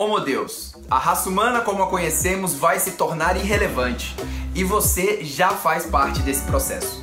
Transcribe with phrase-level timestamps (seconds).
[0.00, 4.14] Homo Deus, a raça humana como a conhecemos vai se tornar irrelevante
[4.54, 7.02] e você já faz parte desse processo.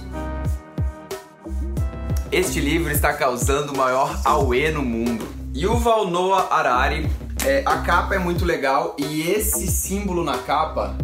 [2.31, 5.27] Este livro está causando o maior auê no mundo.
[5.53, 7.11] Yuval Noah Harari,
[7.45, 10.98] é, a capa é muito legal e esse símbolo na capa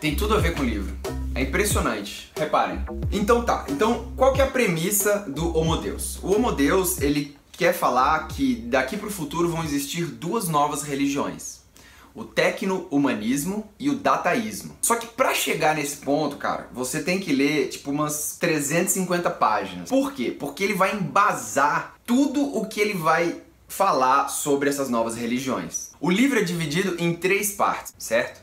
[0.00, 0.96] tem tudo a ver com o livro.
[1.34, 2.78] É impressionante, reparem.
[3.10, 6.20] Então tá, então qual que é a premissa do Homo Deus?
[6.22, 10.82] O Homo Deus, ele quer falar que daqui para o futuro vão existir duas novas
[10.82, 11.60] religiões.
[12.12, 14.76] O tecno-humanismo e o dataísmo.
[14.82, 19.88] Só que para chegar nesse ponto, cara, você tem que ler tipo umas 350 páginas.
[19.88, 20.36] Por quê?
[20.36, 25.92] Porque ele vai embasar tudo o que ele vai falar sobre essas novas religiões.
[26.00, 28.42] O livro é dividido em três partes, certo?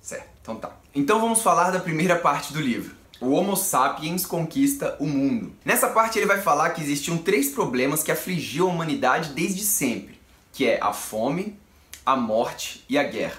[0.00, 0.28] Certo.
[0.40, 0.70] Então tá.
[0.94, 2.99] Então vamos falar da primeira parte do livro.
[3.20, 5.52] O Homo sapiens conquista o mundo.
[5.62, 10.18] Nessa parte ele vai falar que existiam três problemas que afligiam a humanidade desde sempre,
[10.50, 11.58] que é a fome,
[12.04, 13.38] a morte e a guerra.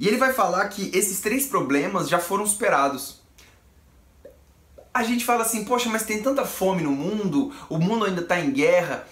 [0.00, 3.20] E ele vai falar que esses três problemas já foram superados.
[4.92, 8.40] A gente fala assim, poxa, mas tem tanta fome no mundo, o mundo ainda está
[8.40, 9.06] em guerra.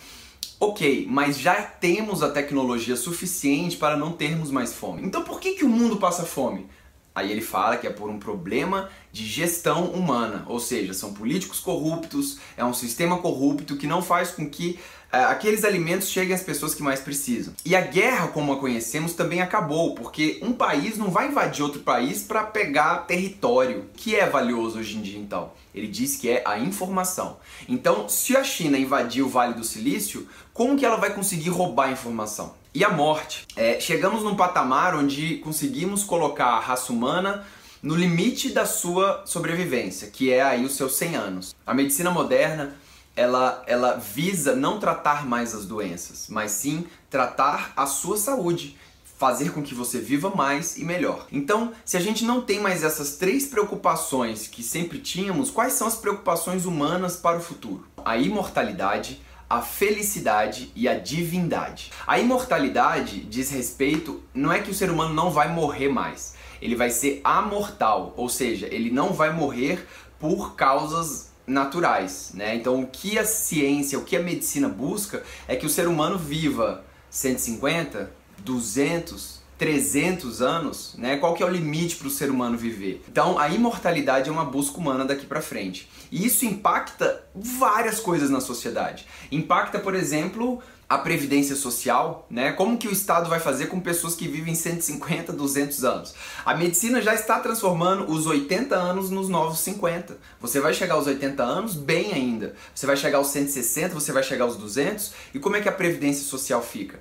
[0.58, 5.02] Ok, mas já temos a tecnologia suficiente para não termos mais fome.
[5.04, 6.66] Então por que, que o mundo passa fome?
[7.14, 11.58] Aí ele fala que é por um problema de gestão humana, ou seja, são políticos
[11.58, 14.78] corruptos, é um sistema corrupto que não faz com que
[15.12, 17.52] uh, aqueles alimentos cheguem às pessoas que mais precisam.
[17.64, 21.80] E a guerra, como a conhecemos, também acabou, porque um país não vai invadir outro
[21.80, 25.50] país para pegar território, que é valioso hoje em dia então.
[25.74, 27.38] Ele diz que é a informação.
[27.68, 31.88] Então, se a China invadir o Vale do Silício, como que ela vai conseguir roubar
[31.88, 32.59] a informação?
[32.74, 33.46] E a morte.
[33.56, 37.44] É, chegamos num patamar onde conseguimos colocar a raça humana
[37.82, 41.56] no limite da sua sobrevivência, que é aí os seus 100 anos.
[41.66, 42.76] A medicina moderna
[43.16, 48.76] ela, ela visa não tratar mais as doenças, mas sim tratar a sua saúde,
[49.18, 51.26] fazer com que você viva mais e melhor.
[51.30, 55.86] Então, se a gente não tem mais essas três preocupações que sempre tínhamos, quais são
[55.86, 57.86] as preocupações humanas para o futuro?
[58.02, 61.90] A imortalidade, a felicidade e a divindade.
[62.06, 66.76] A imortalidade diz respeito, não é que o ser humano não vai morrer mais, ele
[66.76, 69.84] vai ser amortal, ou seja, ele não vai morrer
[70.20, 72.54] por causas naturais, né?
[72.54, 76.16] Então o que a ciência, o que a medicina busca é que o ser humano
[76.16, 81.18] viva 150, 200, 300 anos, né?
[81.18, 83.04] Qual que é o limite para o ser humano viver?
[83.06, 85.86] Então, a imortalidade é uma busca humana daqui para frente.
[86.10, 89.06] E isso impacta várias coisas na sociedade.
[89.30, 92.52] Impacta, por exemplo, a previdência social, né?
[92.52, 96.14] Como que o Estado vai fazer com pessoas que vivem 150, 200 anos?
[96.42, 100.16] A medicina já está transformando os 80 anos nos novos 50.
[100.40, 102.54] Você vai chegar aos 80 anos bem ainda.
[102.74, 105.12] Você vai chegar aos 160, você vai chegar aos 200.
[105.34, 106.98] E como é que a previdência social fica?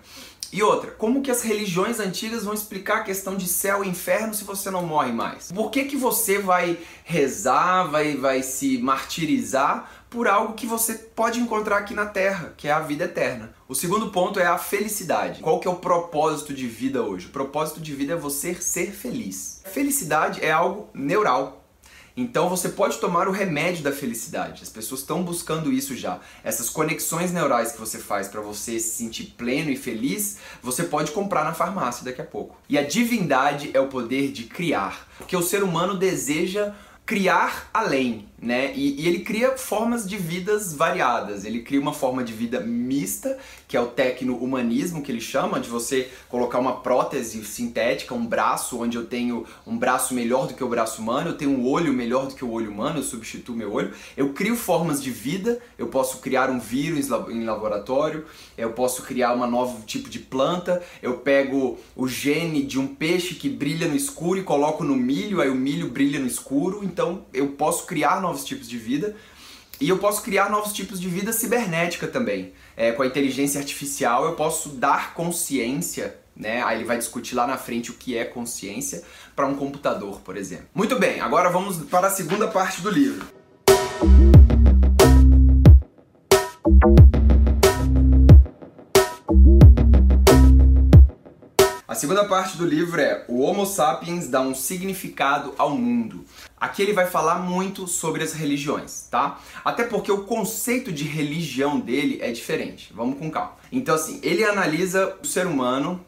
[0.51, 4.33] E outra, como que as religiões antigas vão explicar a questão de céu e inferno
[4.33, 5.51] se você não morre mais?
[5.51, 11.39] Por que, que você vai rezar, vai, vai se martirizar por algo que você pode
[11.39, 13.53] encontrar aqui na Terra, que é a vida eterna?
[13.67, 15.41] O segundo ponto é a felicidade.
[15.41, 17.27] Qual que é o propósito de vida hoje?
[17.27, 19.61] O propósito de vida é você ser feliz.
[19.71, 21.59] Felicidade é algo neural,
[22.22, 24.63] então você pode tomar o remédio da felicidade.
[24.63, 26.19] As pessoas estão buscando isso já.
[26.44, 31.12] Essas conexões neurais que você faz para você se sentir pleno e feliz, você pode
[31.12, 32.58] comprar na farmácia daqui a pouco.
[32.68, 36.74] E a divindade é o poder de criar, porque o ser humano deseja
[37.06, 38.72] criar além, né?
[38.75, 41.44] E, e, ele cria formas de vidas variadas.
[41.45, 45.69] Ele cria uma forma de vida mista, que é o tecno-humanismo, que ele chama, de
[45.69, 50.63] você colocar uma prótese sintética, um braço, onde eu tenho um braço melhor do que
[50.63, 53.55] o braço humano, eu tenho um olho melhor do que o olho humano, eu substituo
[53.55, 53.94] meu olho.
[54.16, 58.25] Eu crio formas de vida, eu posso criar um vírus em laboratório,
[58.57, 63.35] eu posso criar um novo tipo de planta, eu pego o gene de um peixe
[63.35, 67.25] que brilha no escuro e coloco no milho, aí o milho brilha no escuro, então
[67.33, 69.16] eu posso criar novos tipos de vida
[69.81, 72.53] e eu posso criar novos tipos de vida cibernética também.
[72.78, 76.62] É, com a inteligência artificial eu posso dar consciência, né?
[76.63, 79.03] Aí ele vai discutir lá na frente o que é consciência
[79.35, 80.67] para um computador, por exemplo.
[80.76, 83.26] Muito bem, agora vamos para a segunda parte do livro.
[91.87, 96.23] A segunda parte do livro é O Homo sapiens dá um significado ao mundo.
[96.59, 99.40] Aqui ele vai falar muito sobre as religiões, tá?
[99.64, 102.91] Até porque o conceito de religião dele é diferente.
[102.94, 103.53] Vamos com calma.
[103.72, 106.03] Então, assim, ele analisa o ser humano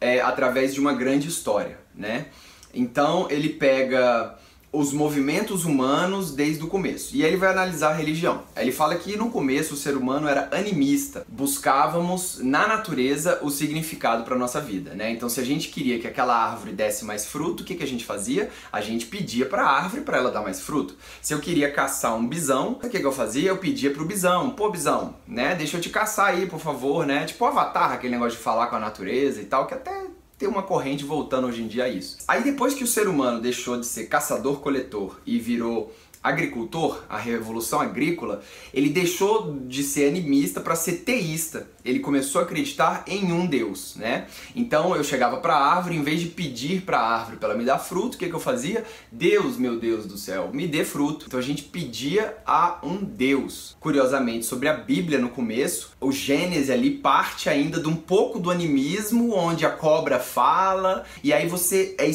[0.00, 2.26] é, através de uma grande história, né?
[2.72, 4.38] Então, ele pega
[4.72, 7.14] os movimentos humanos desde o começo.
[7.14, 8.42] E aí ele vai analisar a religião.
[8.56, 14.24] Ele fala que no começo o ser humano era animista, buscávamos na natureza o significado
[14.24, 15.10] para nossa vida, né?
[15.10, 17.86] Então se a gente queria que aquela árvore desse mais fruto, o que, que a
[17.86, 18.48] gente fazia?
[18.72, 20.96] A gente pedia para a árvore para ela dar mais fruto.
[21.20, 23.50] Se eu queria caçar um bisão, o que, que eu fazia?
[23.50, 25.54] Eu pedia pro bisão, pô bisão, né?
[25.54, 27.26] Deixa eu te caçar aí, por favor, né?
[27.26, 30.06] Tipo o Avatar, aquele negócio de falar com a natureza e tal, que até
[30.42, 32.18] tem uma corrente voltando hoje em dia a isso.
[32.26, 37.80] Aí depois que o ser humano deixou de ser caçador-coletor e virou agricultor, a revolução
[37.80, 38.42] agrícola,
[38.72, 41.68] ele deixou de ser animista para ser teísta.
[41.84, 44.28] Ele começou a acreditar em um Deus, né?
[44.54, 47.58] Então eu chegava para a árvore, em vez de pedir para a árvore para ela
[47.58, 48.84] me dar fruto, o que, que eu fazia?
[49.10, 51.26] Deus, meu Deus do céu, me dê fruto.
[51.26, 53.76] Então a gente pedia a um Deus.
[53.80, 58.50] Curiosamente, sobre a Bíblia no começo, o Gênesis ali parte ainda de um pouco do
[58.50, 62.08] animismo, onde a cobra fala, e aí você é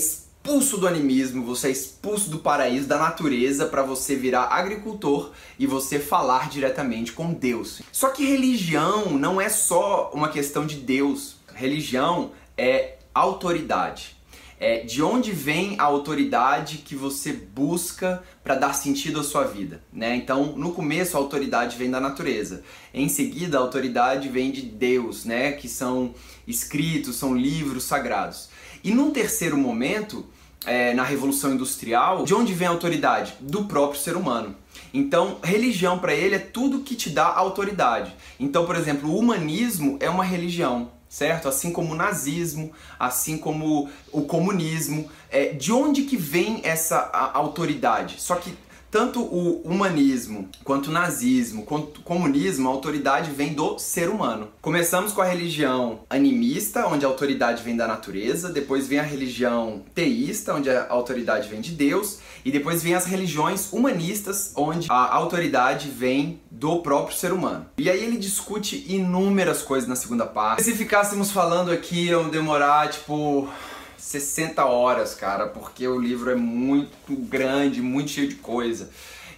[0.47, 5.67] expulso do animismo, você é expulso do paraíso, da natureza, para você virar agricultor e
[5.67, 7.81] você falar diretamente com Deus.
[7.91, 11.35] Só que religião não é só uma questão de Deus.
[11.53, 14.15] Religião é autoridade.
[14.57, 19.83] É de onde vem a autoridade que você busca para dar sentido à sua vida,
[19.91, 20.15] né?
[20.15, 22.63] Então, no começo a autoridade vem da natureza.
[22.93, 26.15] Em seguida, a autoridade vem de Deus, né, que são
[26.47, 28.47] escritos, são livros sagrados.
[28.81, 30.25] E num terceiro momento,
[30.65, 33.35] é, na Revolução Industrial, de onde vem a autoridade?
[33.39, 34.55] Do próprio ser humano.
[34.93, 38.15] Então, religião para ele é tudo que te dá autoridade.
[38.39, 41.47] Então, por exemplo, o humanismo é uma religião, certo?
[41.47, 45.09] Assim como o nazismo, assim como o comunismo.
[45.29, 48.15] É, de onde que vem essa autoridade?
[48.19, 48.53] Só que
[48.89, 54.49] tanto o humanismo, quanto o nazismo, quanto o comunismo, a autoridade vem do ser humano.
[54.61, 59.83] Começamos com a religião animista, onde a autoridade vem da natureza, depois vem a religião
[59.93, 65.13] teísta, onde a autoridade vem de Deus, e depois vem as religiões humanistas, onde a
[65.13, 67.65] autoridade vem do próprio ser humano.
[67.77, 70.63] E aí ele discute inúmeras coisas na segunda parte.
[70.63, 73.49] Se ficássemos falando aqui, iam demorar tipo
[73.97, 78.89] 60 horas, cara, porque o livro é muito grande, muito cheio de coisa.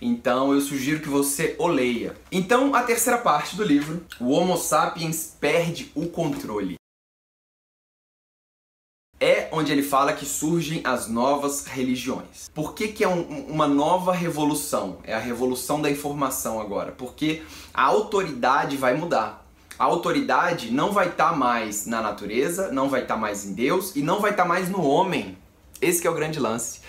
[0.01, 2.15] Então eu sugiro que você o leia.
[2.31, 6.75] Então, a terceira parte do livro, o Homo sapiens perde o controle.
[9.21, 12.49] É onde ele fala que surgem as novas religiões.
[12.53, 14.99] Por que, que é um, uma nova revolução?
[15.03, 16.93] É a revolução da informação agora.
[16.93, 19.48] Porque a autoridade vai mudar
[19.79, 23.53] a autoridade não vai estar tá mais na natureza, não vai estar tá mais em
[23.53, 25.37] Deus e não vai estar tá mais no homem.
[25.81, 26.81] Esse é o grande lance.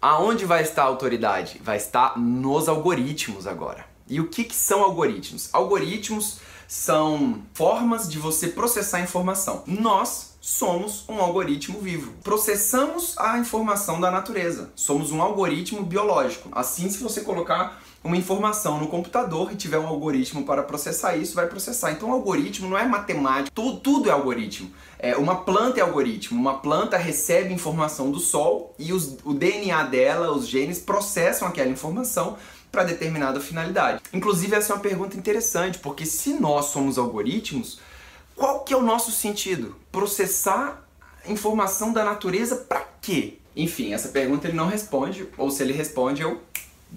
[0.00, 1.58] Aonde vai estar a autoridade?
[1.64, 3.86] Vai estar nos algoritmos agora.
[4.06, 5.48] E o que, que são algoritmos?
[5.50, 9.62] Algoritmos são formas de você processar informação.
[9.66, 12.12] Nós somos um algoritmo vivo.
[12.22, 14.70] Processamos a informação da natureza.
[14.76, 16.50] Somos um algoritmo biológico.
[16.52, 21.34] Assim, se você colocar uma informação no computador e tiver um algoritmo para processar isso,
[21.34, 21.90] vai processar.
[21.90, 24.70] Então, algoritmo não é matemática, tudo, tudo é algoritmo.
[24.98, 26.38] É, uma planta é algoritmo.
[26.38, 31.70] Uma planta recebe informação do sol e os, o DNA dela, os genes, processam aquela
[31.70, 32.36] informação
[32.70, 34.02] para determinada finalidade.
[34.12, 37.80] Inclusive, essa é uma pergunta interessante, porque se nós somos algoritmos,
[38.36, 39.76] qual que é o nosso sentido?
[39.90, 40.84] Processar
[41.26, 43.38] informação da natureza para quê?
[43.56, 46.42] Enfim, essa pergunta ele não responde, ou se ele responde, eu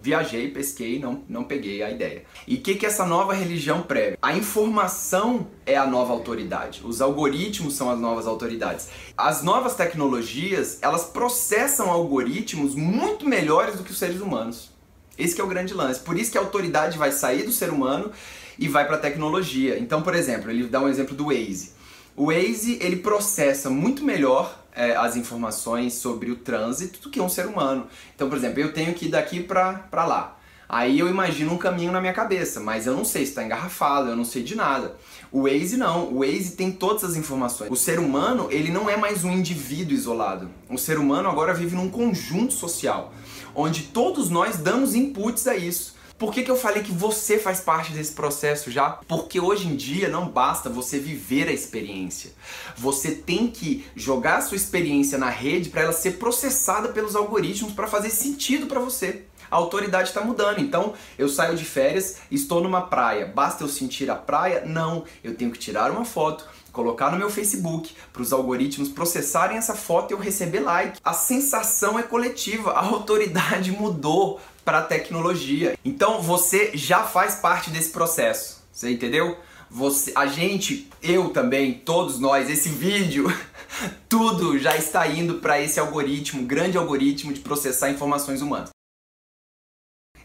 [0.02, 2.24] viajei, pesquei, não, não peguei a ideia.
[2.48, 4.18] E o que, que essa nova religião prega?
[4.22, 6.82] A informação é a nova autoridade.
[6.84, 8.90] Os algoritmos são as novas autoridades.
[9.18, 14.72] As novas tecnologias, elas processam algoritmos muito melhores do que os seres humanos.
[15.18, 16.00] Esse é o grande lance.
[16.00, 18.12] Por isso que a autoridade vai sair do ser humano
[18.60, 19.80] e vai para a tecnologia.
[19.80, 21.76] Então, por exemplo, ele dá um exemplo do Waze.
[22.16, 27.28] O Waze, ele processa muito melhor é, as informações sobre o trânsito do que um
[27.28, 27.88] ser humano.
[28.16, 30.38] Então, por exemplo, eu tenho que ir daqui para lá.
[30.70, 34.10] Aí eu imagino um caminho na minha cabeça, mas eu não sei se está engarrafado,
[34.10, 34.96] eu não sei de nada.
[35.32, 37.72] O Waze não, o Waze tem todas as informações.
[37.72, 40.50] O ser humano, ele não é mais um indivíduo isolado.
[40.70, 43.14] O ser humano agora vive num conjunto social,
[43.56, 45.97] onde todos nós damos inputs a isso.
[46.18, 48.90] Por que, que eu falei que você faz parte desse processo já?
[49.08, 52.32] Porque hoje em dia não basta você viver a experiência.
[52.76, 57.74] Você tem que jogar a sua experiência na rede para ela ser processada pelos algoritmos
[57.74, 60.60] para fazer sentido para você a autoridade está mudando.
[60.60, 63.26] Então, eu saio de férias, estou numa praia.
[63.26, 64.64] Basta eu sentir a praia?
[64.66, 65.04] Não.
[65.24, 69.76] Eu tenho que tirar uma foto, colocar no meu Facebook, para os algoritmos processarem essa
[69.76, 71.00] foto e eu receber like.
[71.04, 75.78] A sensação é coletiva, a autoridade mudou para a tecnologia.
[75.84, 78.62] Então você já faz parte desse processo.
[78.72, 79.38] Você entendeu?
[79.70, 83.26] Você, a gente, eu também, todos nós, esse vídeo,
[84.08, 88.77] tudo já está indo para esse algoritmo, grande algoritmo de processar informações humanas.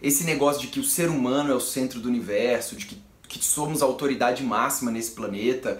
[0.03, 3.45] Esse negócio de que o ser humano é o centro do universo, de que, que
[3.45, 5.79] somos a autoridade máxima nesse planeta.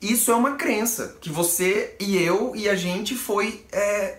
[0.00, 4.18] Isso é uma crença que você e eu e a gente foi é,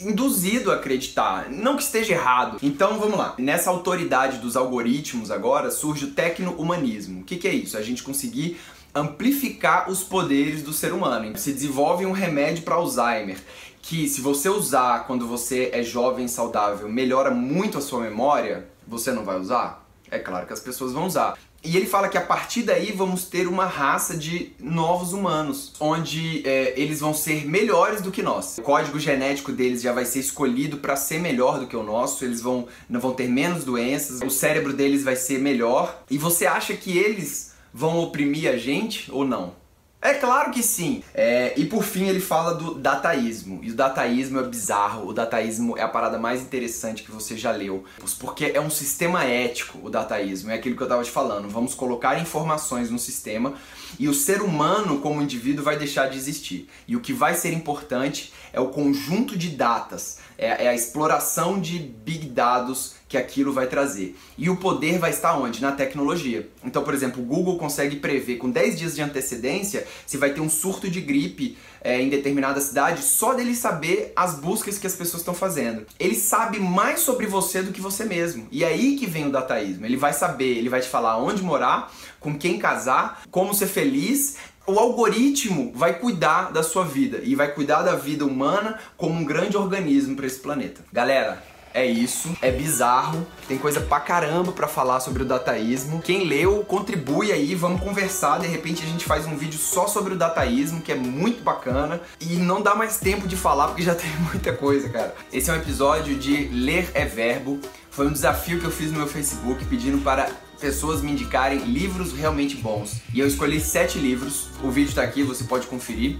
[0.00, 1.50] induzido a acreditar.
[1.50, 2.58] Não que esteja errado.
[2.62, 3.34] Então vamos lá.
[3.38, 7.20] Nessa autoridade dos algoritmos agora surge o tecno-humanismo.
[7.20, 7.76] O que, que é isso?
[7.76, 8.58] A gente conseguir
[8.94, 11.36] amplificar os poderes do ser humano.
[11.36, 13.38] Se desenvolve um remédio para Alzheimer
[13.82, 19.12] que se você usar quando você é jovem saudável, melhora muito a sua memória, você
[19.12, 19.86] não vai usar?
[20.10, 21.38] É claro que as pessoas vão usar.
[21.62, 26.42] E ele fala que a partir daí vamos ter uma raça de novos humanos, onde
[26.48, 28.56] é, eles vão ser melhores do que nós.
[28.58, 32.24] O código genético deles já vai ser escolhido para ser melhor do que o nosso,
[32.24, 36.02] eles vão, não vão ter menos doenças, o cérebro deles vai ser melhor.
[36.10, 39.59] E você acha que eles vão oprimir a gente ou não?
[40.02, 41.02] É claro que sim.
[41.14, 43.60] É, e por fim ele fala do dataísmo.
[43.62, 45.06] E o dataísmo é bizarro.
[45.06, 47.84] O dataísmo é a parada mais interessante que você já leu.
[48.18, 50.50] Porque é um sistema ético, o dataísmo.
[50.50, 51.48] É aquilo que eu tava te falando.
[51.50, 53.54] Vamos colocar informações no sistema
[53.98, 56.68] e o ser humano, como indivíduo, vai deixar de existir.
[56.86, 61.60] E o que vai ser importante é o conjunto de datas, é, é a exploração
[61.60, 64.16] de big dados que aquilo vai trazer.
[64.38, 65.60] E o poder vai estar onde?
[65.60, 66.48] Na tecnologia.
[66.64, 70.40] Então, por exemplo, o Google consegue prever com 10 dias de antecedência se vai ter
[70.40, 74.94] um surto de gripe é, em determinada cidade só dele saber as buscas que as
[74.94, 75.86] pessoas estão fazendo.
[75.98, 78.46] Ele sabe mais sobre você do que você mesmo.
[78.50, 79.84] E é aí que vem o dataísmo.
[79.84, 84.36] Ele vai saber, ele vai te falar onde morar, com quem casar, como ser feliz
[84.66, 89.24] o algoritmo vai cuidar da sua vida e vai cuidar da vida humana como um
[89.24, 90.82] grande organismo para esse planeta.
[90.92, 96.02] Galera, é isso, é bizarro, tem coisa pra caramba pra falar sobre o dataísmo.
[96.02, 100.14] Quem leu, contribui aí, vamos conversar, de repente a gente faz um vídeo só sobre
[100.14, 103.94] o dataísmo, que é muito bacana, e não dá mais tempo de falar porque já
[103.96, 105.14] tem muita coisa, cara.
[105.32, 108.98] Esse é um episódio de Ler é Verbo, foi um desafio que eu fiz no
[108.98, 110.28] meu Facebook pedindo para
[110.60, 113.00] pessoas me indicarem livros realmente bons.
[113.12, 116.18] E eu escolhi sete livros, o vídeo tá aqui, você pode conferir.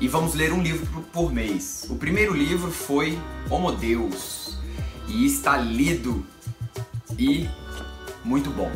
[0.00, 1.86] E vamos ler um livro por mês.
[1.90, 3.18] O primeiro livro foi
[3.50, 4.56] Homo Deus,
[5.06, 6.24] e está lido
[7.18, 7.48] e
[8.24, 8.70] muito bom.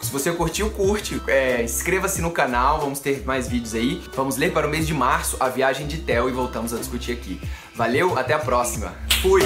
[0.00, 4.02] Se você curtiu, curte, é, inscreva-se no canal, vamos ter mais vídeos aí.
[4.14, 7.12] Vamos ler para o mês de março a viagem de Theo e voltamos a discutir
[7.12, 7.40] aqui.
[7.74, 8.94] Valeu, até a próxima.
[9.20, 9.42] Fui!